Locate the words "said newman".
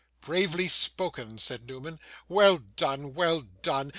1.37-1.99